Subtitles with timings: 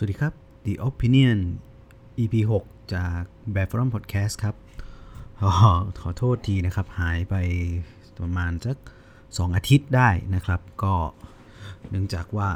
[0.00, 0.34] สวัสดีครับ
[0.66, 1.38] The Opinion
[2.18, 2.34] EP
[2.64, 4.54] 6 จากแบบฟอรัมพอดแคสต์ครับ
[5.40, 5.44] อ
[6.00, 7.34] ขอโทษทีนะครับ หายไป
[8.18, 8.76] ประมาณสัก
[9.16, 10.94] 2 อาทิตย์ได้นะครับ ก็
[11.90, 12.48] เนื่องจากว่า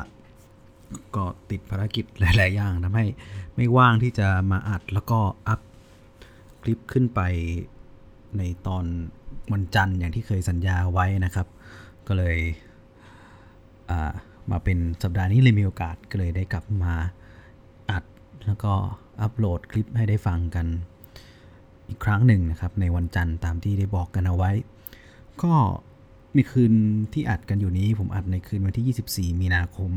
[1.16, 3.06] ก็ติดภารกิจหลาย ๆ อย่างทำให้
[3.56, 5.60] ไม่ว่างที่จะมาอัดแล้วก็อัพ
[6.62, 7.20] คลิปขึ้นไป
[8.38, 8.84] ในตอน
[9.52, 11.46] วันจันทร์อย่างที่เคยสัญญาไว้นะครับ
[12.06, 12.38] ก็เลย
[14.50, 16.94] มาเป็นสัปดาห์นี้เลยมีโอกาสก็เลยได้กลับมา
[18.46, 18.72] แล้วก็
[19.20, 20.66] อัปโหลดคลิปให้ได้ฟังกัน
[21.88, 24.50] อีกครั้งหนึ่งนะครับ ในวันจันทร์ตามที่ได้บอกกันเอาไว้
[25.42, 25.52] ก็
[26.36, 26.72] มีคืน
[27.12, 29.92] ที่อัดกันอยู่นี้ ผมอัดในคืนวันที่ 24 มีนาคม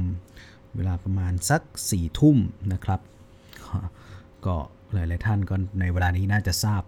[0.76, 2.38] เวลาประมาณสัก 4 ทุ่ม
[2.74, 3.00] นะครับ
[4.46, 4.56] ก็
[4.94, 6.84] หลายๆท่านก็ในเวลานี้น่าจะทราบ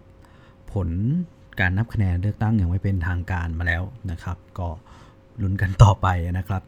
[0.74, 0.90] ผล
[1.60, 4.68] การนับคะแนนเลือกตั้งอย่างไม่เป็นทางการมาแล้วนะครับ ก็
[5.42, 6.64] ลุ้นกันต่อไปนะครับ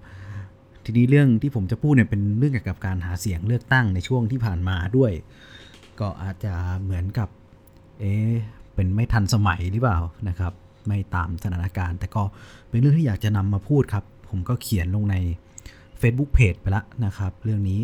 [0.91, 5.11] ทีนี้เรื่องที่ผมจะพูดเนี่ยเป็นเรื่องเกี่ยวกับการหาเสียงเลือกตั้งในช่วงที่ผ่านมาด้วย
[5.99, 7.29] ก็อาจจะเหมือนกับ
[7.99, 8.13] เอ๊
[8.75, 10.53] เป็นไม่ทันสมัยหรือเปล่านะครับ
[10.87, 12.23] ไม่ตามสถานการณ์ แต่ก็
[12.69, 15.15] เป็นเรื่องที่อยากจะนำมาพูดครับ ผมก็เขียนลงใน
[16.01, 17.79] Facebook Page ไปแล้วนะครับ เรื่องนี้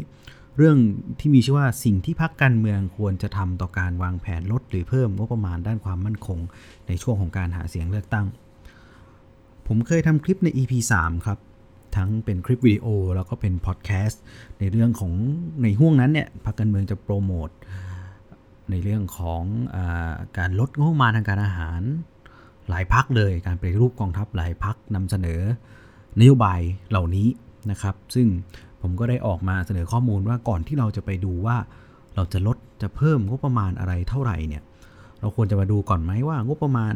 [0.57, 0.77] เรื่อง
[1.19, 6.39] ที่มีชื่อว่าสิ่งที่พักการเมืองควรจะทำต่อการวางแผนลดหรือเพิ่มงบประมาณด้านความมั่นคง
[6.87, 8.25] ในช่วงของการหาเสียงเลือกตั้ง
[9.67, 11.39] ผมเคยทำคลิปใน EP 3 ครับ
[11.95, 14.21] ทั้งเป็นคลิปวิดีโอ แล้วก็เป็นพอดแคสต์
[14.59, 15.13] ในเรื่องของ
[15.63, 17.49] ในห่วงนั้นเนี่ยพรรคการเมืองจะโปรโมท
[18.71, 19.43] ในเรื่องของ
[19.75, 19.77] อ
[20.37, 21.81] การลดงบประมาณทางการอาหาร
[22.69, 25.41] หลายพักเลยการปฏิรูปกองทัพหลายพักนำเสนอ
[26.19, 27.27] นโยบายเหล่านี้
[27.71, 28.27] นะครับ ซึ่ง
[28.81, 31.57] ผมก็ได้ออกมาเสนอข้อมูลว่าก่อนที่เราจะไปดูว่า
[32.15, 34.63] เราจะลดจะเพิ่มงบประมาณอะไรเท่าไหร่เนี่ย
[35.19, 36.93] เราควรจะมาดูก่อนไหมว่างบประมาณ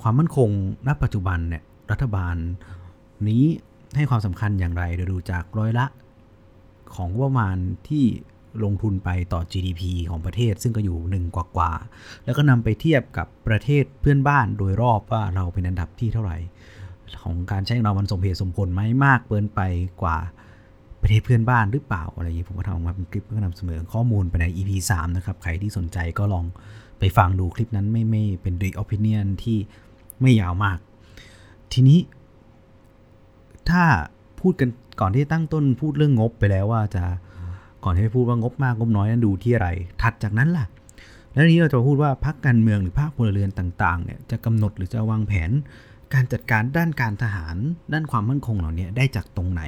[0.00, 0.48] ความมั่นคง
[0.86, 2.36] ณปัจจุบันเนี่ยรัฐบาล
[3.30, 3.44] นี้
[3.96, 5.86] ให้ความสำคัญอย่างไรโดยดูจากร้อยละ
[6.94, 7.56] ของประมาณ
[7.88, 8.04] ที่
[8.64, 16.38] ลงทุนไปต่อ GDP ของประเทศซึ่งก็อยู่หนึ่งกว่าๆ แล้วก็นำไปเทียบกับประเทศเพื่อนบ้านโดยรอบว่าเราเป็นอันดับที่เท่าไหร่
[17.22, 19.60] ของการใช้เรามันสมเหตุสมผลไหมมากเกินไป
[20.02, 20.16] กว่า
[21.02, 26.44] ประเทศเพื่อนบ้านหรือเปล่าอะไรอย่างนี้ผมก็ทำออกมาเป็นคลิปเพื่อนำเสนอข้อมูลไปใน EP 3 นะครับ ใครที่สนใจก็ลอง
[26.98, 29.58] ไปฟังดูคลิปนั้นไม่ไม่เป็นดีออปิเนียนที่
[30.20, 30.78] ไม่ยาวมาก
[31.72, 31.98] ทีนี้
[33.70, 33.84] ถ้า
[34.40, 34.68] พูดกัน
[35.00, 37.04] ก่อนที่ตั้งต้นพูดเรื่องงบไปแล้วว่าจะ
[37.84, 39.68] ก่อนที่จะพูดว่างบมากงบน้อยนั้นดูที่อะไร
[40.02, 40.66] ถัดจากนั้นล่ะ
[41.32, 45.50] แล้วนี้เราจะพูดว่าพรรคการเมืองหรือภาคพลเรือนต่างๆเนี่ยจะกำหนดหรือจะวางแผน
[46.14, 47.56] การจัดการด้านการทหาร
[47.92, 49.62] ด้านความมั่นคงเหล่านี้ได้จากตรงไหน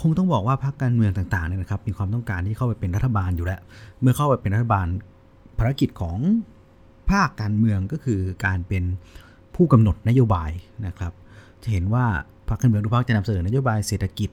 [0.00, 3.60] คงต้องบอกว่าพรรคการเมืองต่างๆเนี่ยนะครับ มีความต้องการที่เข้าไปเป็นรัฐบาลอยู่แล้ว
[4.00, 4.86] เมื่อเข้าไปเป็นรัฐบาล
[5.58, 6.18] ภารกิจของ
[7.10, 8.84] ภาคการเมืองก็คือการเป็น
[9.54, 10.50] ผู้กำหนดนโยบาย
[10.86, 11.12] นะครับ
[11.62, 12.06] จะเห็นว่า
[12.48, 14.30] พรรคการเมืองทุกพรรคจะนำเสนอนโยบายเศรษฐกิจ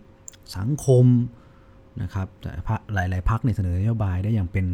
[0.57, 1.05] สังคม
[2.01, 2.51] นะครับแต่
[2.93, 4.65] หลายๆพรรคเนี่ยเสนอนโยบายได้อย่างเป็น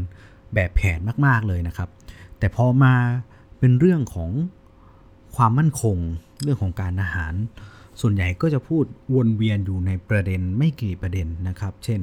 [0.53, 1.89] แบบแผนมาก ๆเลยนะครับ
[2.39, 2.93] แต่พอมา
[3.59, 4.29] เป็นเรื่องของ
[5.35, 5.97] ความมั่นคง
[6.43, 7.33] เรื่องของการอาหาร
[8.01, 12.01] ส่วนใหญ่ก็จะพูดวนเวียนอยู่ในประเด็นไม่กี่ประเด็นนะครับ เช่น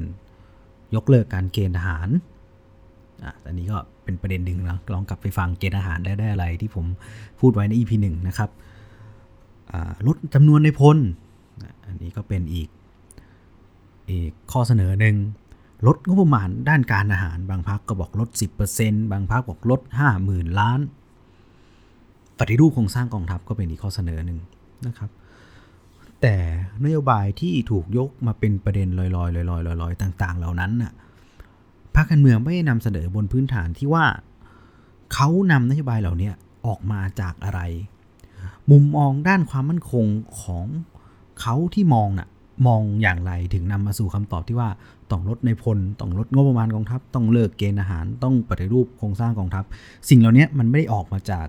[0.95, 2.09] ยกเลิกการเกณฑ์ทหาร
[3.23, 6.85] อะอันนี้ก็เป็นประเด็นหนึ่งนะลองกลับไปฟังเกณฑ์ทหารได้ได้อะไรที่ผม
[7.39, 8.49] พูดไว้ใน EP 1 นะครับ
[10.07, 10.97] ลดจำนวนในพล
[11.85, 12.69] อันนี้ก็เป็นอีก
[14.09, 15.15] อีกข้อเสนอหนึ่ง
[15.87, 18.29] ลดงบประมาณด้านการอาหารบางพักก็บอกลด
[18.71, 19.81] 10%บางพักบอกลด
[20.21, 20.79] 50,000 ล้าน
[22.39, 24.39] ปฏิรูปโครงสร้างกองทัพก็เป็นอีกข้อเสนอหนึ่ง
[24.87, 25.09] นะครับ
[26.21, 26.35] แต่
[26.83, 29.19] นโยบายที่ถูกยกมาเป็นประเด็นลอยๆล
[29.55, 30.91] อยๆลอยๆต่าง ๆ เหล่านั้นน่ะ
[31.95, 34.05] พรรคการเมืองไม่ได้นำเสนอบนพื้นฐานที่ว่า
[35.13, 36.31] เขานำนโยบายเหล่านี้
[36.65, 37.61] ออกมาจากอะไร
[38.71, 40.05] มุมมองด้านความมั่นคง
[40.41, 40.65] ของ
[41.41, 42.27] เขาที่มองน่ะ
[42.67, 44.69] มองอย่างไรถึงนำมาสู่คำตอบที่ว่า
[45.11, 49.63] ต้องลดในพลต้องลดงบประมาณกองทัพ ต้องเลิกเกณฑ์อาหาร ต้องปฏิรูปโครงสร้างกองทัพ
[50.09, 51.47] สิ่งเหล่านี้มันไม่ได้ออกมาจาก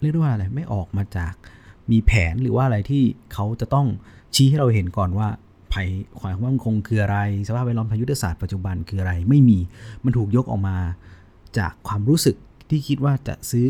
[0.00, 1.32] เรียกได้ว่าอะไรไม่ออกมาจาก
[1.90, 3.02] มีแผนหรือว่าอะไรที่
[3.32, 3.86] เขาจะต้อง
[4.34, 5.28] ชี้ให้เราเห็นก่อนว่า
[5.72, 5.88] ภัย
[6.20, 9.58] ความมั่นคงคืออะไร สภาพแวดล้อมทางยุทธศาสตร์ปัจจุบันคืออะไรไม่มี
[10.04, 10.76] มันถูกยกออกมา
[11.58, 12.36] จากความรู้สึก
[12.68, 13.68] ที่คิดว่าจะซื้อ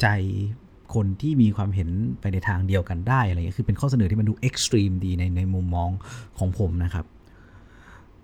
[0.00, 0.06] ใจ
[0.94, 1.88] คนที่มีความเห็น
[2.20, 5.90] ไปในทางเดียวกันได้อะไรเงี้ยคือเป็นข้อเสนอที่มันดู extreme ดีในในมุมมอง
[6.38, 7.04] ของผมนะครับ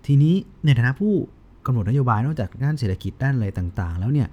[0.05, 0.35] ทีนี้
[0.65, 1.13] ในฐานะผู้
[1.65, 4.27] กำหนดนโยบายนอกจากด้านเศรษฐกิจด้านอะไรต่าง ๆ แล้วเนี่ย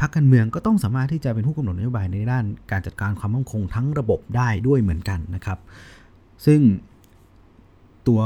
[0.00, 5.58] พรรคการเมืองก็ต้องสามารถที่จะเป็นผู้กำหนดนโยบายในด้านการจัดการความมั่นคงทั้งระบบได้ด้วยเหมือนกันนะครับ
[6.46, 6.60] ซึ่ง
[8.08, 8.20] ตัว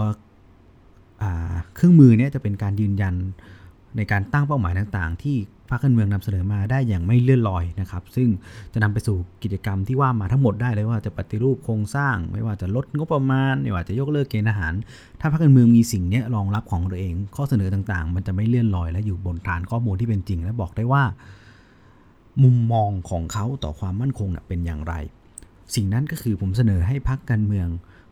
[1.74, 3.14] เครื่องมือเนี่ยจะเป็นการยืนยัน
[3.96, 5.36] ในการตั้งเป้าหมายต่างๆ ที่
[5.70, 8.28] พรรคการเมืองนำเสนอมาได้อย่างไม่เลื่อนลอยนะครับ ซึ่ง
[8.72, 14.72] จะนำไปสู่กิจกรรมที่ว่ามาทั้งหมดได้เลยว่าจะปฏิรูปโครงสร้าง ไม่ว่าจะลดงบประมาณ ไม่ว่าจะยกเลิกเกณฑ์อาหาร
[15.20, 21.02] ถ้าพรรคการเมืองมีสิ่งนี้รองรับของตัวเอง ข้อเสนอต่างๆ มันจะไม่เลื่อนลอย และอยู่บนฐานข้อมูลที่เป็นจริง และบอกได้ว่า
[22.42, 24.94] มุมมองของเขาต่อความมั่นคงเป็นอย่างไร
[25.74, 27.68] สิ่งนั้นก็คือผมเสนอให้พรรคการเมือง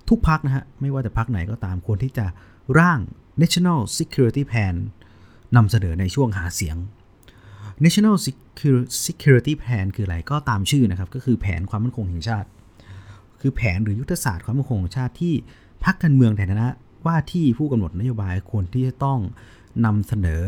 [0.09, 2.27] ทุกพรรคนะฮะไม่ว่าจะพรรคไหนก็ตามควรที่จะ
[2.79, 2.99] ร่าง
[3.43, 4.75] National Security Plan
[5.57, 6.77] นำเสนอในช่วงหาเสียง
[7.85, 8.17] National
[9.07, 12.49] Security Plan คืออะไรก็ตามชื่อนะครับ ก็คือแผนความมั่นคงแห่งชาติ
[13.41, 15.35] คือแผนหรือยุทธศาสตร์ความมั่นคงแห่งชาติที่
[15.85, 16.69] พรรคการเมืองในฐานะ
[17.07, 19.19] ว่าที่ผู้กำหนดนโยบายควรที่จะต้อง
[19.85, 20.43] นำเสนอ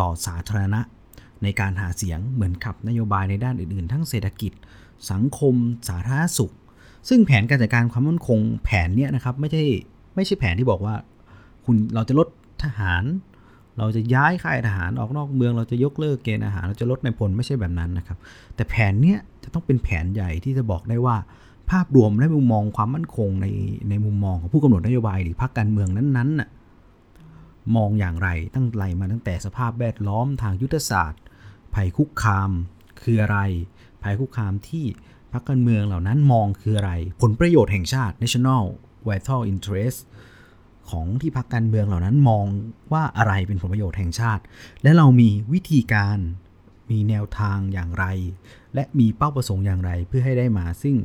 [0.00, 0.80] ต่อสาธารณะ
[1.42, 4.52] ในการหาเสียงเหมือนขับนโยบายในด้านอื่นๆ ทั้งเศรษฐกิจ
[5.10, 5.54] สังคม
[5.88, 6.54] สาธารณสุข
[7.08, 9.62] ซึ่งแผนการจัดการความมั่นคงแผนเนี้ยนะครับไม่ใช่
[10.14, 10.94] ไม่ใช่แผนที่บอกว่า
[11.64, 12.28] คุณเราจะลด
[12.62, 13.02] ทหาร
[13.78, 18.18] เราจะย้ายค่ายทหารออกนอกเมืองเราจะยกเลิกเกณฑ์อาหารเราจะลดในพลไม่ใช่แบบนั้นนะครับ
[18.54, 21.16] แต่แผนเนี้ยจะต้องเป็นแผนใหญ่ที่จะบอกได้ว่า
[21.70, 23.46] ภาพรวมและมุมมองความมั่นคงใน
[23.88, 26.48] ในมุมมองของผู้กำหนดนโยบายหรือพรรคการเมืองนั้นๆน่ะ
[27.76, 31.22] มองอย่างไรตั้งไลมาตั้งแต่สภาพแวดล้อมทางยุทธศาสตร์
[31.74, 32.50] ภัยคุกคาม
[33.02, 33.38] คืออะไร
[34.02, 34.84] ภัยคุกคามที่
[35.32, 38.64] พรรคการเมืองเหล่านั้นมองคืออะไร ผลประโยชน์แห่งชาติ national
[39.08, 39.98] vital interest
[40.90, 42.44] ของที่พรรคการเมืองเหล่านั้นมอง
[42.92, 44.42] ว่าอะไรเป็นผลประโยชน์แห่งชาติ
[44.82, 46.18] และเรามีวิธีการ
[46.90, 48.04] มีแนวทางอย่างไร
[48.74, 50.96] และมีเป้าประสงค์อย่างไรเพื่อให้ได้มาซึ่ง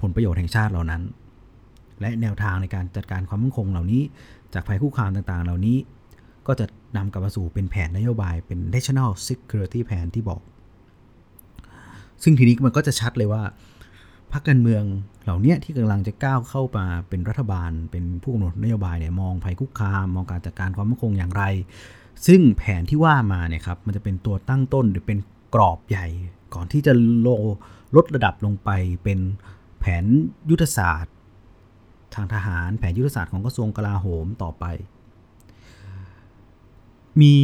[0.00, 1.02] ผลประโยชน์แห่งชาติเหล่านั้น
[2.00, 4.02] และแนวทางในการจัดการความมั่นคงเหล่านี้
[4.54, 5.76] จากภัยคุกคามต่างๆ เหล่านี้
[6.46, 6.66] ก็จะ
[6.96, 10.40] นำกลับมาสู่เป็นแผนนโยบายเป็น national security plan ที่บอก
[12.22, 13.42] ซึ่งทีนี้มันก็จะชัดเลยว่า
[14.34, 14.84] พรรคการเมือง
[15.24, 21.44] เหล่านี้ที่กำลังจะก้าวเข้ามาเป็นรัฐบาล เป็นผู้กำหนดนโยบายเนี่ยมองภัยคุกคาม มองการจัดการความมั่นคงอย่างไร
[22.26, 25.18] ซึ่งแผนที่ว่ามาเนี่ยครับมันจะเป็นตัวตั้งต้นหรือเป็น
[25.54, 26.06] กรอบใหญ่
[26.54, 27.28] ก่อนที่จะโล
[27.96, 28.70] ลดระดับลงไป
[29.04, 29.18] เป็น
[29.80, 30.04] แผน
[30.50, 31.14] ยุทธศาสตร์
[32.14, 34.64] ทางทหาร แผนยุทธศาสตร์ของกระทรวงกลาโหมต่อไป
[37.20, 37.34] มี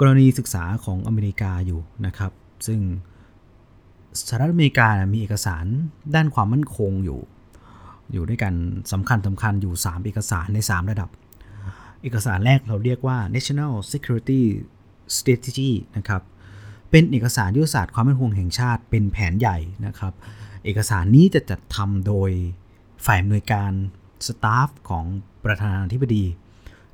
[0.00, 2.32] กรณีศึกษาของอเมริกาอยู่นะครับ
[2.66, 2.80] ซึ่ง
[4.26, 5.64] สหรัฐอเมริกามีเอกสาร
[6.14, 7.20] ด้านความมั่นคงอยู่
[8.12, 8.54] อยู่ด้วยกัน
[8.92, 11.08] สำคัญสำคัญอยู่ 3 เอกสารใน 3 ระดับ
[12.02, 14.42] เอกสารแรกเราเรียกว่า National Security
[15.16, 16.22] Strategy นะครับ
[16.90, 20.12] เป็นเอกสารยุทธศาสตร์ความมั่นคงแห่งชาติเป็นแผนใหญ่นะครับ
[20.64, 22.30] เอกสารนี้จะจัดทำโดย
[23.06, 23.72] ฝ่ายอำนวยการ
[24.26, 25.04] สตาฟของ
[25.44, 26.24] ประธานาธิบดี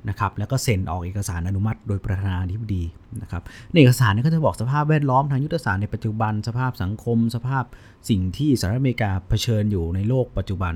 [0.09, 2.83] นะครับแล้วก็เซ็นออกเอกสารอนุมัติ โดยประธานาธิบดี
[3.21, 7.63] นะครับในเอกสารนี้ก็จะบอกสภาพแวดล้อมทางยุทธศาสตร์ในปัจจุบัน สภาพสังคม สภาพ
[8.09, 10.75] สิ่งที่สหรัฐอเมริกาเผชิญอยู่ในโลกปัจจุบัน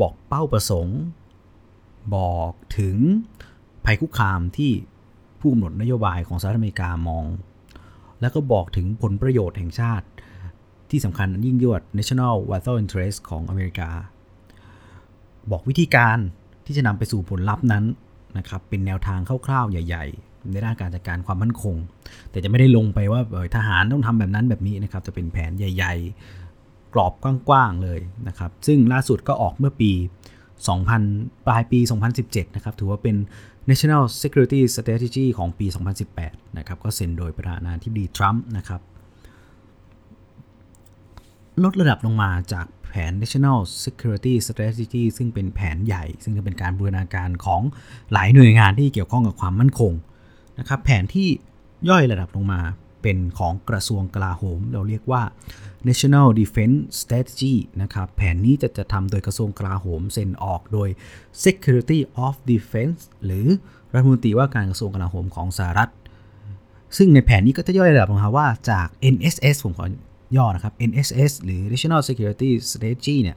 [0.00, 0.98] บอกเป้าประสงค์
[2.16, 2.98] บอกถึง
[3.84, 4.72] ภัยคุกคามที่
[5.40, 7.24] ผู้กำหนดนโยบายของสหรัฐอเมริกามอง
[8.20, 10.06] แล้วก็บอกถึงผลประโยชน์แห่งชาติ
[10.90, 13.90] ที่สำคัญยิ่งยวด national vital interest ของอเมริกา
[15.50, 16.18] บอกวิธีการ
[16.66, 17.84] ที่จะนำไปสู่ผลลัพธ์นั้น
[18.38, 21.76] นะครับเป็นแนวทางคร่าวๆใหญ่ ๆ ในด้านการจัดการความมั่นคง
[22.30, 23.20] แต่จะไม่ได้ลงไปว่า
[23.56, 25.94] ทหารต้องทำแบบนั้นแบบนี้นะครับจะเป็นแผนใหญ่
[26.44, 29.92] ๆ กรอบกว้างๆเลยนะครับซึ่งล่าสุดก็ออกเมื่อปี
[30.68, 31.78] 2000 ปลายปี
[32.18, 33.16] 2017 นะครับถือว่าเป็น
[33.70, 35.66] National Security Strategy ของปี
[36.12, 38.80] 2018 นะครับก็เซ็นโดยประธานาธิบดีทรัมป์นะครับ
[41.64, 42.66] ลดระดับลงมาจาก
[43.08, 47.62] น National Security Strategy ซึ่งเป็นแผนใหญ่ ซึ่งจะเป็นการบูรณาการของ
[48.12, 49.92] หลายหน่วยงานที่เกี่ยวข้องกับความมั่นคง
[50.58, 51.28] นะครับแผนที่
[51.88, 52.60] ย่อยระดับลงมา
[53.02, 55.22] เป็นของกระทรวงกลาโหม เราเรียกว่า
[55.88, 60.88] National Defense Strategy นะครับแผนนี้จะจะทำโดยกระทรวงกลาโหมเซ็นออกโดย
[61.44, 63.46] Secretary of Defense หรือ
[63.92, 65.90] รัฐมนตรีว่าการกระทรวงกลาโหมของสหรัฐ
[66.96, 69.86] ซึ่งในแผนนี้ก็จะย่อยระดับลงมาว่าจาก NSS ผมขอ
[70.36, 73.36] ย่อนะครับ NSS หรือ National Security Strategy เนี่ย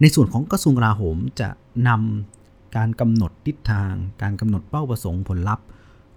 [0.00, 1.48] ในส่วนของกระทรวงกลาโหมจะ
[1.88, 5.66] นำการกำหนดทิศทาง การกำหนดเป้าประสงค์ผลลัพธ์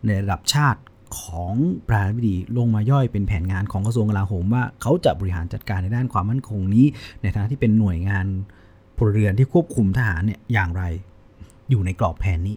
[0.06, 0.82] ในระดับชาติ
[1.22, 1.54] ของ
[1.88, 6.86] ประธานาธิบดีลงมาย่อยเป็นแผนงานของกระทรวงกลาโหมว่าเขาจะบริหารจัดการในด้านความมั่นคงนี้
[7.22, 8.26] ในฐานะที่เป็นหน่วยงาน
[8.98, 10.84] พลเรือนที่ควบคุมทหารเนี่ยอย่างไร
[11.70, 12.56] อยู่ในกรอบแผนนี้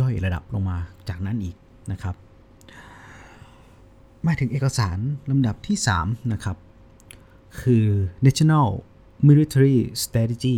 [0.00, 1.56] ย่อยระดับลงมาจากนั้นอีก
[1.92, 2.14] นะครับ
[4.26, 4.98] มาถึงเอกสาร
[5.30, 6.56] ลำดับที่ 3 นะครับ
[7.60, 7.86] คือ
[8.26, 8.68] National
[9.28, 10.56] Military Strategy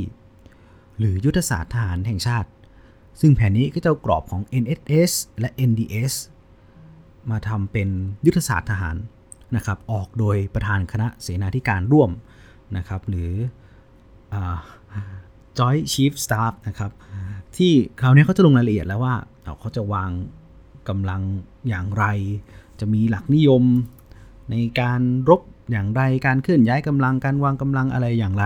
[0.99, 2.49] หรือยุทธศาสตร์ทหารแห่งชาติ
[3.21, 6.15] ซึ่งแผนนี้ก็จะกรอบของ NSS และ NDS
[7.31, 7.89] มาทำเป็น
[8.27, 8.97] ยุทธศาสตร์ทหาร
[9.57, 12.11] นะครับ ออกโดยประธานคณะเสนาธิการร่วม
[12.77, 13.33] นะครับ หรือ
[15.59, 16.91] Joint Chief Staff นะครับ
[17.57, 19.15] ที่คราวนี้เขาจะลงรายละเอียดแล้วว่า
[19.61, 20.11] เขาจะวาง
[20.89, 21.23] กำลัง
[21.69, 22.05] อย่างไร
[22.81, 23.63] จะมีหลักนิยม
[24.51, 28.45] ในการรบอย่างไร การเคลื่อนย้ายกำลัง การวางกำลังอะไรอย่างไร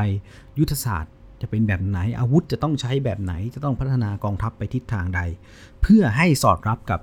[0.58, 5.20] ยุทธศาสตร์จะเป็นแบบไหน อาวุธจะต้องใช้แบบไหน จะต้องพัฒนากองทัพไปทิศทางใด
[5.82, 7.00] เพื่อให้สอดรับกับ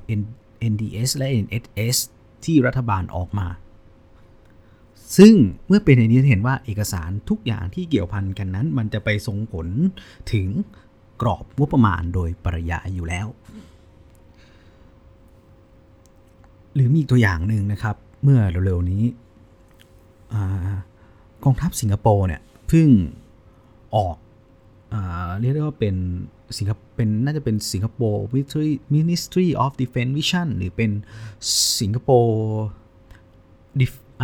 [0.71, 1.98] NDS และ NSS
[2.45, 3.48] ที่รัฐบาลออกมา
[5.17, 5.33] ซึ่ง
[5.67, 9.67] เมื่อเป็นอย่างนี้เห็นว่าเอกสารทุกอย่างที่เกี่ยวพันกันนั้น มันจะไปส่งผล
[10.33, 10.48] ถึง
[11.21, 13.27] กรอบงบประมาณโดยปริยายอยู่แล้ว
[16.75, 19.03] หรือมีตัวอย่างหนึ่งนะครับ เมื่อเร็วๆนี้
[21.43, 22.88] กองทัพสิงคโปร์เนี่ยเพิ่ง
[23.95, 24.15] ออก
[24.93, 24.95] อ
[25.39, 25.95] เรียกได้ว่าเป็น
[26.57, 28.23] สิงคเป็นน่าจะเป็นสิงคโปร์
[28.95, 30.91] Ministry of Defense Vision หรือเป็น
[31.79, 32.38] สิงคโปร์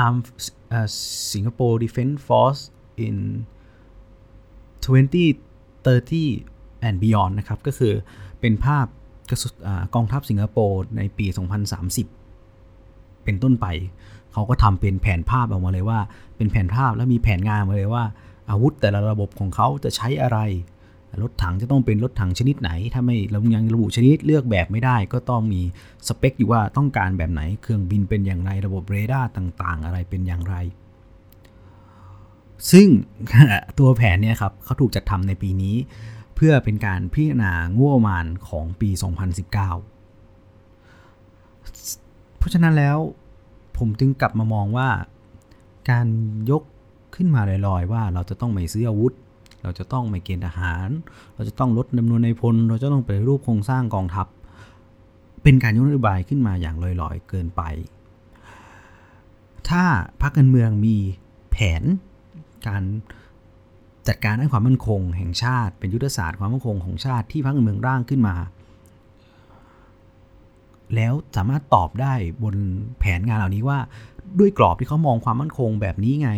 [0.05, 0.17] Arm
[1.31, 2.61] Singapore Defense Force
[3.07, 3.17] in
[4.83, 7.93] 2030 and beyond นะครับ ก็คือ
[8.39, 8.85] เป็นภาพ
[9.95, 11.25] กองทัพสิงคโปร์ในปี
[11.77, 12.24] 2030
[13.25, 13.67] เป็นต้นไป
[14.33, 15.99] เขาก็ทำเป็นแผนภาพออกมาเลยว่า
[16.37, 18.03] เป็นแผนภาพแล้วมีแผนงานมาเลยว่า
[18.49, 20.39] อาวุธแต่ละระบบของเขาจะใช้อะไร
[21.21, 25.61] รถถังจะต้องเป็นรถถังชนิดไหน ถ้าไม่เรายังระบุชนิดเลือกแบบไม่ได้ ก็ต้องมี
[26.07, 30.55] สเปคอยู่ว่าต้องการแบบไหน เครื่องบินเป็นอย่างไร ระบบเรดาร์ต่างๆ อะไรเป็นอย่างไร
[32.71, 32.87] ซึ่ง
[33.79, 35.75] ตัวแผนเนี่ยครับเขาถูกจัดทำในปีนี้
[36.35, 39.57] เพื่อเป็นการพิจารณางบประมาณของปี 2019เพ
[42.45, 42.97] ราะฉะนั้นแล้ว
[43.77, 44.89] ผมจึงกลับมามองว่า
[45.89, 46.07] การ
[46.51, 46.63] ยก
[47.15, 49.13] ขึ้นมาลอยๆ ว่าเราจะต้องไม่ซื้ออาวุธ
[49.63, 50.89] เราจะต้องไม่เกณฑ์ทหาร
[51.35, 54.27] เราจะต้องลดจำนวนในพล เราจะต้องไปรูปโครงสร้างกองทัพ
[55.43, 57.61] เป็นการยกนโยบายขึ้นมาอย่างลอยๆ เกินไป
[59.69, 59.83] ถ้า
[60.21, 60.95] พรรคการเมืองมี
[61.51, 61.83] แผน
[62.67, 62.83] การ
[64.07, 68.35] จัดการด้านความมั่นคงแห่งชาติ เป็นยุทธศาสตร์ความมั่นคงของชาติที่พรรคการเมืองร่างขึ้นมา
[70.95, 72.13] แล้วสามารถตอบได้
[72.43, 72.55] บน
[72.99, 73.79] แผนงานเหล่านี้ว่า
[74.39, 76.29] ด้วยกรอบที่เขามองความมั่นคงแบบนี้ไง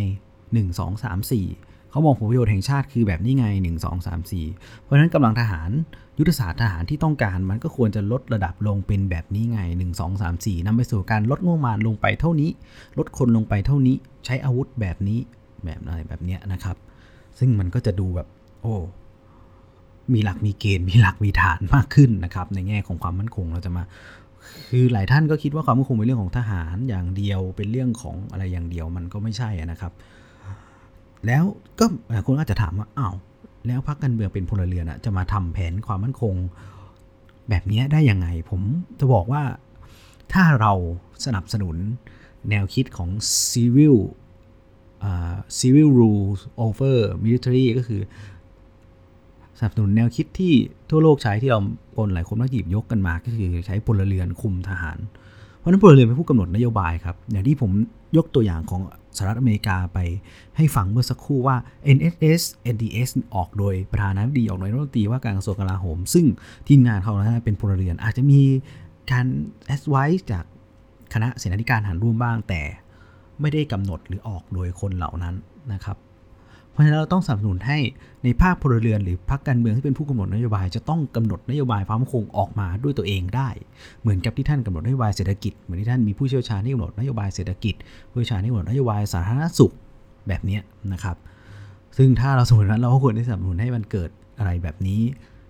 [0.42, 5.70] 1 2 3 4 เขามองผลประโยชน์แห่งชาติคือแบบนี้ไง 1 2 3 4 เพราะฉะนั้นกำลังทหาร
[6.18, 12.50] ยุทธศาสตร์ทหารที่ต้องการมันก็ควรจะลดระดับลงเป็นแบบนี้ไง 1 2 3 4นำไปสู่การลดงบประมาณลงไปเท่านี้
[12.98, 15.18] ลดคนลงไปเท่านี้ ใช้อาวุธแบบนี้
[15.64, 16.76] แบบอะไรแบบเนี้ยนะครับ
[17.38, 18.28] ซึ่งมันก็จะดูแบบ
[18.62, 18.74] โอ้
[20.12, 23.82] มีหลักมีเกณฑ์มีหลักมีฐานมากขึ้นนะครับ ในแง่ของความมั่นคงเราจะมา
[24.70, 29.92] คือหลายท่านก็คิดว่าความมั่นคงเป็นเรื่องของทหารอย่างเดียวเป็นเรื่องของอะไรอย่างเดียวมันก็ไม่ใช่นะครับ
[31.26, 31.44] แล้ว
[31.78, 31.86] ก็
[32.26, 33.14] คนอาจจะถามว่าอ้าว
[33.66, 36.34] แล้วพรรคการเมืองเป็นพลเรือนอะจะมาทำแผนความมั่นคง
[37.48, 38.62] แบบนี้ได้ยังไง ผม
[38.98, 39.42] จะบอกว่า
[40.32, 40.72] ถ้าเรา
[41.24, 41.76] สนับสนุน
[42.50, 43.10] แนวคิดของ
[43.50, 43.96] civil
[45.08, 48.02] uh, civil rules over military ก็คือ
[49.58, 50.52] สนับสนุนแนวคิดที่
[50.90, 51.60] ทั่วโลกใช้ที่เรา
[51.96, 54.98] คนหลายคนมาหยิบยกกันมา ก็คือใช้พลเรือนคุมทหาร
[55.58, 57.70] เพราะนั้นพลเรือนเป็นผู้กำหนดนโยบายครับ อย่างที่ผม
[58.16, 58.80] ยกตัวอย่างของ
[59.16, 59.98] สหรัฐอเมริกาไป
[60.56, 61.56] ให้ฟังเมื่อสักครู่ว่า
[61.96, 62.42] NSS
[62.74, 66.26] NDS ออกโดยประธานาธิบดีออกโดยรัฐมนตรีว่าการกระทรวงกลาโหม ซึ่ง
[66.68, 68.40] ทีมงานเขานะเป็นพลเรือนอาจจะมี
[69.10, 69.26] การ
[69.74, 70.44] advice จาก
[71.14, 72.62] คณะเสนาธิการหันร่วมบ้างแต่
[73.40, 75.34] ไม่ได้กำหนดหรือออกโดยคนเหล่านั้น
[75.72, 75.96] นะครับ
[76.78, 77.78] ราะฉะนั้นเราต้องสนับสนุนให้
[78.24, 83.48] ในภาคพลเรือนหรือพรรคการเมืองที่เป็นผู้กำหนดนโยบาย จะต้องกำหนดนโยบายความมั่นคงออกมาด้วยตัวเองได้
[84.00, 87.74] เหมือนกับที่ท่านกำหนดนโยบายเศรษฐกิจเหมือนที่ท่านมีผู้เชี่ยวชาญที่กำหนดนโยบายเศรษฐกิจ
[88.10, 89.72] ผู้เชี่ยวชาญที่กำหนดนโยบายสาธารณสุข
[90.28, 90.58] แบบนี้
[90.92, 91.16] นะครับ
[91.96, 95.00] ซึ่งถ้าเราสมมตินั้นเราก็ควรที่สนับสนุนให้มันเกิดอะไรแบบนี้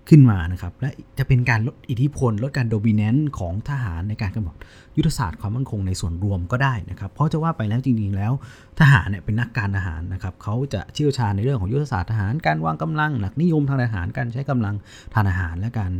[0.09, 4.57] ขึ้นมานะครับ และจะเป็นการลดอิทธิพล ลดการโดมิเนนต์ของทหารในการกำหนด
[4.97, 8.33] ยุทธศาสตร์ความมั่นคงในส่วนรวมก็ได้นะครับ เพราะจะว่าไปแล้วจริงๆแล้ว
[8.81, 14.75] ทหารเนี่ยเป็นนักการทหารนะครับเขาจะเชี่ยวชาญในเรื่องของยุทธศาสตร์ทหารการวางกำลัง หลักนิยมทางทหารการใช้กำลัง
[15.15, 15.93] ทางทหารและการ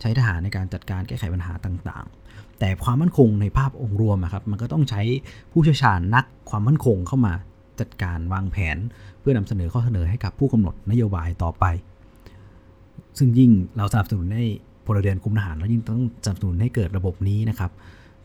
[0.00, 5.02] ใช้ทหารในการจัดการแก้ไขปัญหาต่างๆ แต่ความมั่นคงในภาพองค์รวมครับมันก็ต้องใช้
[5.52, 7.34] ผู้เชี่ยวชาญนักความมั่นคงเข้ามา
[7.80, 8.76] จัดการวางแผน
[9.20, 11.64] เพื่อนำเสนอข้อเสนอให้กับผู้กำหนดนโยบายต่อไป
[13.18, 14.44] ซึ่งยิ่งเราสนับสนุนให้
[14.86, 17.70] พลเรือนคุมทหารแล้วยิ่งต้องสนับสนุนให้เกิดระบบนี้นะครับ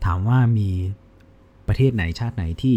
[0.04, 0.68] ถามว่ามี
[1.68, 2.74] ประเทศไหนชาติไหนที่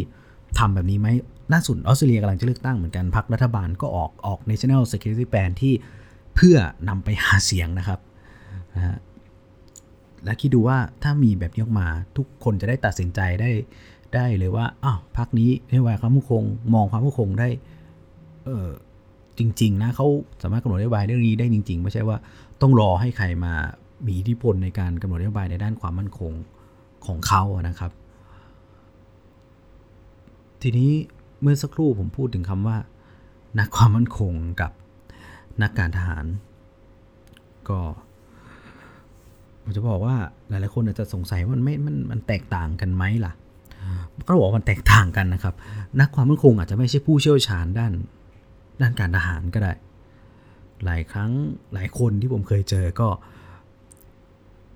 [0.59, 1.07] ทำแบบนี้ไหม
[1.53, 5.73] ล่าสุดออสเตรเลียกำลังจะเลือกตั้งเหมือนกันพรรครัฐบาลก็ออกออก National Security Plan ที่
[6.35, 6.57] เพื่อ
[6.89, 7.99] นำไปหาเสียงนะครับ
[8.75, 8.97] นะฮะ
[10.23, 13.49] และคิดดูว่าถ้ามีแบบนี้ออกมาทุกคนจะได้ตัดสินใจได้
[14.15, 16.43] ได้เลยว่าอ้าวพรรคนี้นโยบายความมั่นคง
[16.73, 17.49] มองความมั่นคงได้
[18.45, 18.67] เออ
[19.39, 20.07] จริง ๆ นะเขา
[20.43, 22.17] สามารถกำหนดนโยบายเรื่องนี้ได้จริง ๆ ไม่ใช่ว่า
[22.61, 23.53] ต้องรอให้ใครมา
[24.05, 26.31] มีอิทธิพลในการกำหนดนโยบายในด้านความมั่นคง
[27.05, 27.91] ของเขานะครับ
[30.61, 30.91] ทีนี้
[31.41, 32.77] เมื่อสักครู่ผมพูดถึงคำว่า
[33.59, 34.71] นักความมั่นคงกับ
[35.61, 36.25] นักการทหาร
[37.69, 37.79] ก็
[39.61, 40.15] ผมจะบอกว่า
[40.49, 43.33] หลายๆคนอาจจะสงสัยว่ามันไม่มันมันแตกต่างกันไหมล่ะ
[44.25, 45.55] ก็บอกว่ามันแตกต่างกันนะครับ
[45.99, 47.91] นักความมั่นคงอาจจะไม่ใช่ผู้เชี่ยวชาญด้าน
[48.81, 49.73] ด้านการทหารก็ได้
[50.85, 51.31] หลายครั้ง
[51.73, 53.07] หลายคนที่ผมเคยเจอก็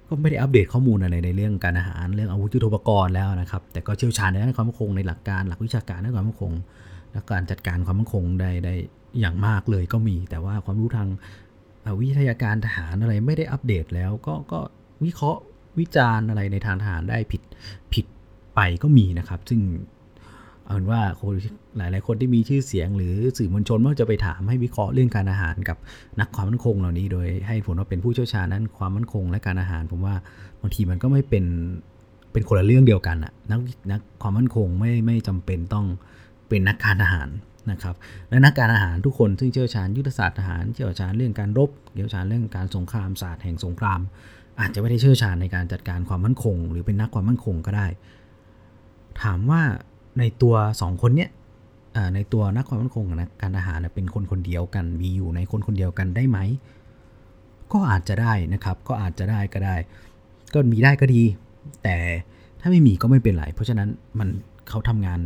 [0.07, 6.53] ก็ไม่ได้อัปเดตข้อมูลอะไรในเรื่องการอาหารเรื่องอาวุธยุทโธปกรณ์แล้วนะครับ แต่ก็เชี่ยวชาญในด้านความมั่นคงในหลักการหลักวิชาการด้านความมั่นคง
[7.11, 8.73] และการจัดการความมั่นคงได้ได้
[9.19, 11.07] อย่างมากเลยก็มี แต่ว่าความรู้ทาง
[12.01, 14.59] วิทยาการทหารอะไรไม่ได้อัปเดตแล้วก็ก็
[15.03, 15.41] วิเคราะห์
[15.79, 17.41] วิจารณ์อะไรในทางทหารได้ผิด
[17.93, 18.05] ผิด
[18.55, 19.61] ไปก็มีนะครับ ซึ่ง
[20.69, 21.33] เอาเป็นว่าคน
[21.77, 25.77] หลายหลายคนที่มีชื่อเสียงหรือสื่อมวลชนมักจะไปถามให้วิเคราะห์เรื่องการอาหารกับ
[26.19, 30.15] นักความมั่นคงเหล่านี้ โดยให้ผลว่าเป็นผู้เชี่ยวชาญนั้นความมั่นคง และการอาหาร ผมว่า
[30.61, 31.45] บางทีมันก็ไม่เป็น
[32.31, 33.59] เป็นคนละเรื่องเดียวกันอะนัก
[33.91, 35.85] นักความมั่นคงไม่ไม่จำเป็นต้อง
[36.49, 37.29] เป็นนักการอาหาร
[37.71, 37.95] นะครับ
[38.29, 43.99] และนักการอาหารทุกคนซึ่งเชี่ยวชาญยุทธศาสตร์ทหารเชี่ยวชาญเรื่องการรบเชี่ยวชาญเรื่องการสงครามศาสตร์แห่งสงคราม
[44.59, 47.87] อาจจะไม่ได้เชี่ยวชาญในการจัดการความมั่นคง หรือเป็นนักความมั่นคงก็ได้
[49.23, 49.61] ถามว่า
[50.19, 51.29] ในตัว 2 คนเนี้ย
[52.15, 56.37] ในตัวนักความมั่นคงกับนักการทหารเป็นคนคนเดียวกันมีอยู่ในคนคนเดียวกันได้ไหม
[57.73, 59.75] ก็อาจจะได้นะครับ ก็อาจจะได้ก็ได้
[60.53, 61.23] ก็มีได้ก็ดี
[61.83, 61.97] แต่
[62.61, 64.29] ถ้าไม่มีก็ไม่เป็นไร เพราะฉะนั้นมัน
[64.69, 65.19] เขาทำงาน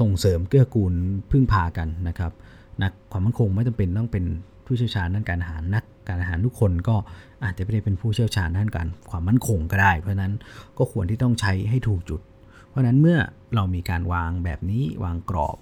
[0.00, 0.94] ส่งเสริมเกื้อกูล
[1.30, 2.32] พึ่งพากันนะครับ
[2.82, 4.24] นักความมั่นคงไม่จำเป็นต้องเป็น
[4.64, 6.96] ผู้เชี่ยวชาญด้านการอาหารนักการอาหารทุกคนก็
[7.44, 10.32] อาจจะไม่ได้เป็นผู้เชี่ยวชาญด้านการความมั่นคงก็ได้ เพราะฉะนั้น
[10.78, 12.20] ก็ควรที่ต้องใช้ให้ถูกจุด
[12.74, 13.18] เพราะฉะนั้นเมื่อ
[13.54, 15.58] เรามีการวางแบบนี้วางกรอบ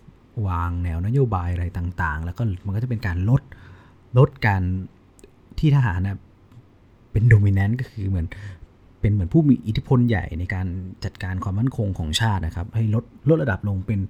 [0.49, 3.42] วางแนวนโยบายอะไรต่างๆ แล้วก็มันก็จะเป็นการลด
[4.19, 4.62] ลดการ
[5.59, 6.19] ที่ทหารนะ
[7.12, 8.26] เป็นโดมิเนนต์ก็คือเหมือน
[9.00, 10.66] เป็นเหมือนผู้มีอิทธิพลใหญ่ในการ
[11.04, 14.00] จัดการความมั่นคงของชาตินะครับ ให้ลดลดระดับลงเป็น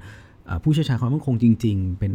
[0.62, 2.14] ผู้เชี่ยวชาญความมั่นคงจริง ๆ เป็น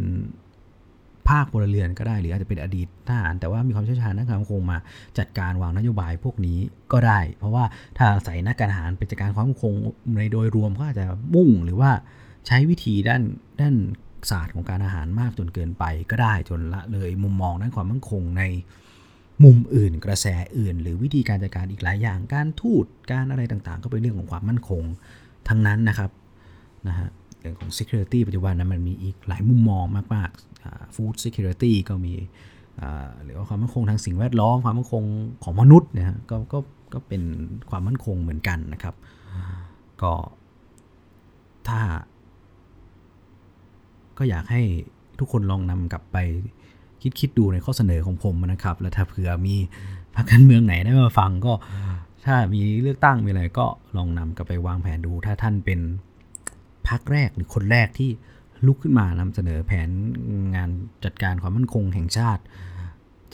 [1.28, 4.78] ภาคพลเรือนก็ได้ หรืออาจจะเป็นอดีตทหาร แต่ว่ามีความเชี่ยวชาญด้านความมั่นคงมา
[5.18, 6.58] จัดการวางนโยบายพวกนี้
[6.92, 7.64] ก็ได้ เพราะว่า
[7.98, 9.72] ถ้าใส่นักการทหารเป็นจัดการความมั่นคง
[10.18, 11.90] ในโดยรวมก็อาจจะมุ่งหรือว่า
[12.46, 13.22] ใช้วิธีด้าน
[13.60, 13.74] ด้าน
[14.30, 18.42] ศาสตร์ของการอาหารมากจนเกินไปก็ได้จนละเลยมุมมองด้านความมั่นคงใน
[19.44, 20.26] มุมอื่นกระแส
[20.58, 24.82] อื่น หรือวิธีการจัดการอีกหลายอย่างการทูตการอะไรต่างๆ ก็เป็นเรื่องของความมั่นคง
[25.48, 26.10] ทั้งนั้นนะครับ
[26.88, 27.08] นะฮะ
[27.48, 29.84] รื่องของ security ปัจจุบันนะมันมีอีกหลายมุมมอง
[30.14, 32.14] มากๆ food security ก็มี
[33.24, 35.02] หรือว่าความมั่นคงทางสิ่งแวดล้อม ความมั่นคง
[35.44, 36.58] ของมนุษย์เนี่ยก็ก็
[36.92, 37.22] ก็เป็น
[37.70, 38.94] ความมั่นคงเหมือนกันนะครับ
[40.02, 40.12] ก็
[41.68, 41.80] ถ้า
[44.18, 44.62] ก็อยากให้
[45.18, 46.16] ทุกคนลองนำกลับไป
[47.02, 49.56] คิดคิดดูในข้อเสนอของผมนะครับ แล้วถ้าเผื่อมี
[50.14, 51.52] พรรคการเมืองไหนได้มาฟังก็
[52.24, 55.80] ถ้ามีเลือกตั้งมีอะไรก็ลองนำกลับไปวางแผนดู ถ้าท่านเป็น
[56.88, 58.10] พรรคแรกหรือคนแรกที่
[58.66, 59.88] ลุกขึ้นมานำเสนอแผน
[60.56, 60.70] งาน
[61.04, 62.42] จัดการความมั่นคงแห่งชาติ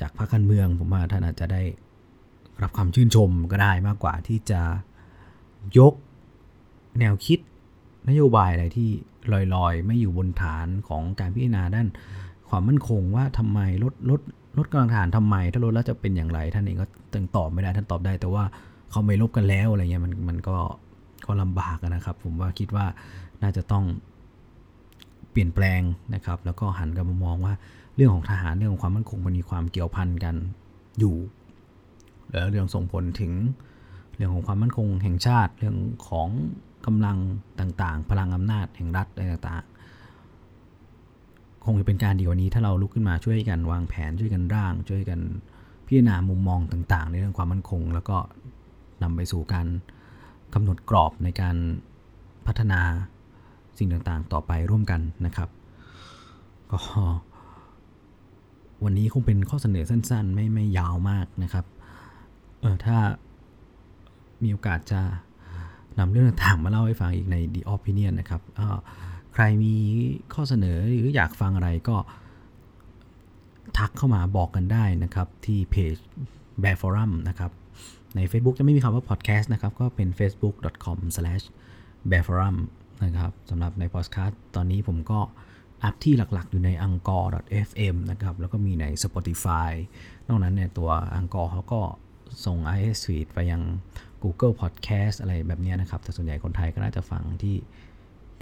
[0.00, 1.62] จากพรรคการเมือง ผมว่าท่านอาจจะได้
[2.62, 4.60] รับความชื่นชมก็ได้มากกว่าที่จะ
[5.78, 5.94] ยก
[7.00, 7.38] แนวคิด
[8.08, 8.88] นโยบายอะไรที่
[9.54, 11.88] ลอยๆ ไม่อยู่บนฐานของการพิจารณาด้าน
[12.48, 14.20] ความมั่นคงว่าทำไมลดลด
[14.58, 18.44] ลดกำลังทหารทำไม ถ้าลดแล้วจะเป็นอย่างไร ท่านเองก็ตึงตอบไม่ได้ท่านตอบได้ แต่ว่า
[18.90, 20.56] เขาไม่ลบกันแล้วอะไรเงี้ยมันมันก็
[21.26, 22.86] ก็ลำบากนะครับ ผมว่าคิดว่า
[23.44, 23.84] น่าจะต้อง
[25.30, 25.80] เปลี่ยนแปลง
[26.14, 27.54] นะครับ แล้วก็หันกลับมามองว่า
[27.96, 30.34] เรื่องของทหารเรื่องของความมั่นคงมันมีความเกี่ยวพันกัน
[30.98, 31.16] อยู่
[32.30, 33.32] แล้วเรื่องส่งผลถึง
[34.16, 35.76] เรื่องของความมั่นคงแห่งชาติ เรื่อง
[36.08, 36.28] ของ
[36.86, 37.16] กำลัง
[37.60, 39.64] ต่างๆ พลังอำนาจแห่งรัฐอะไรต่าง
[41.64, 45.20] คงจะเป็นการดีกว่านี้ถ้าเราลุกขึ้นมาช่วยกันวางแผนช่วยกันร่าง ช่วยกัน
[45.86, 48.16] พิจารณามุมมองต่างๆ ในเรื่องความมั่นคง แล้วก็
[49.02, 49.66] นำไปสู่การ
[50.54, 51.56] กำหนดกรอบในการ
[52.46, 52.80] พัฒนา
[53.78, 55.48] สิ่งต่างๆ ต่อไปร่วมกันนะครับ
[56.72, 56.78] ก็
[58.84, 61.64] วันนี้คงเป็นข้อเสนอสั้น ๆ ไม่ไม่ยาวมากนะครับ
[62.60, 62.96] เออถ้า
[64.42, 65.00] มีโอกาสจะ
[65.98, 68.42] นำเรื่องต่างๆ มาเล่าให้ฟังอีกใน The Opinion นะครับ
[69.34, 69.74] ใครมี
[70.34, 71.96] ข้อเสนอหรืออยากฟังอะไรก็
[73.78, 75.96] ทักเข้ามาบอกกันได้นะครับ ที่เพจ
[76.62, 77.50] Bear Forum นะครับ
[78.16, 82.56] ใน Facebook จะไม่มีคำว่า podcast นะครับ ก็เป็น facebook.com/bearforum
[83.02, 85.20] นะครับสำหรับในพอดแคสต์ตอนนี้ผมก็
[85.82, 87.26] อัพที่หลักๆ อยู่ใน a n g o r
[87.68, 89.70] FM นะครับแล้วก็มีใน Spotify
[90.28, 91.80] นอกนั้นเนี่ยตัว a n g o r เขาก็
[92.44, 93.62] ส่ง IS Suite ไปยัง
[94.22, 97.56] Google Podcast อะไรแบบนี้นะครับ แต่ส่วนใหญ่คนไทยก็น่าจะฟังที่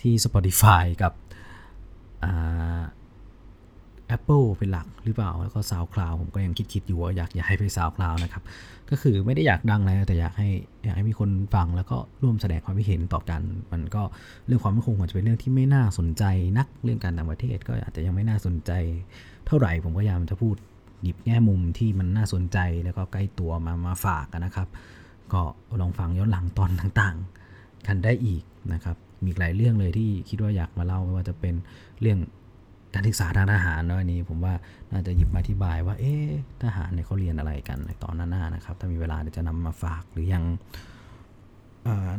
[0.01, 1.13] ที่ Spotify กับ
[4.17, 8.43] Apple เป็นหลักหรือเปล่า แล้วก็ SoundCloud ผมก็ยังคิดๆอยู่ว่าอยากอยากให้ไป SoundCloud นะครับ
[8.91, 10.49] ก็คือไม่ได้อยากดังอะไรแต่อยากให้
[10.85, 14.03] อยากให้มีคนฟังแล้วก็ร่วมแสดงความคิดเห็นต่อกัน มันก็
[14.47, 16.25] เรื่องความมั่นคงอาจจะเป็นเรื่องที่ไม่น่าสนใจ
[16.59, 18.71] นักเรื่องการต่างประเทศ ก็อาจจะยังไม่น่าสนใจ
[19.47, 20.57] เท่าไหร่ผมก็พยายามจะพูด
[21.03, 24.69] หยิบแง่มุมที่มันน่าสนใจแล้วก็ใกล้ตัวมามาฝากกันนะครับ
[25.33, 25.43] ก็
[25.81, 31.55] ลองฟังย้อนหลังตอนต่างๆ กันได้อีกนะครับมีหลายเรื่องเลยที่คิดว่าอยากมาเล่าไม่ว่าจะเป็น
[32.01, 32.19] เรื่อง
[32.95, 34.55] การศึกษาทางทหารเนาะอันนี้ผมว่า
[34.93, 36.29] น่าจะหยิบมาอธิบายว่า เอ๊ะ
[36.63, 40.45] ทหารเนี่ยเขาเรียนอะไรกันในตอนหน้าๆนะครับ ถ้ามีเวลาเดี๋ยวจะนำมาฝากหรือยัง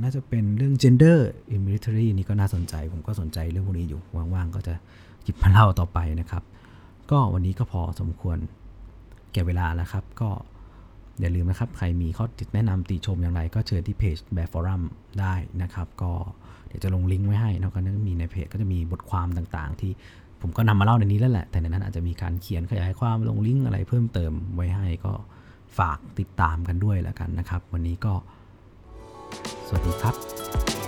[0.01, 1.19] น่าจะเป็นเรื่อง gender
[1.53, 3.99] in military นี่ก็น่าสนใจ ผมก็สนใจเรื่องพวกนี้อยู่
[4.33, 4.73] ว่างๆ ก็จะ
[5.23, 6.43] หยิบมาเล่าต่อไปนะครับ
[7.12, 8.38] ก็วันนี้ก็พอสมควร
[9.33, 10.29] แก่เวลาแล้วครับ ก็
[11.19, 14.81] อย่าลืมนะครับ ใครมีข้อติดแนะนำติชมอย่างไร ก็เชิญที่เพจแบบฟอรัม
[15.19, 16.12] ได้นะครับ ก็
[16.67, 19.91] เดี๋ยวจะลงลิงก์ไว้ให้นะก็มีในเพจก็จะมีบทความต่างๆ ที่
[20.45, 25.13] ผมก็นำมาเล่าในนี้แล้วแหละ แต่ในนั้นอาจจะมีการเขียนขยายความลงลิงก์อะไรเพิ่มเติมไว้ให้ก็
[25.77, 28.13] ฝากติดตามกันด้วยแล้วกันนะครับ วันนี้ก็
[29.67, 30.83] สวัสดีครับ